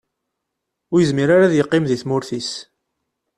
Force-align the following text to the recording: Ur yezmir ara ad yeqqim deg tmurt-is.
Ur 0.91 0.99
yezmir 0.99 1.29
ara 1.35 1.45
ad 1.47 1.53
yeqqim 1.55 1.85
deg 1.87 1.99
tmurt-is. 2.01 2.51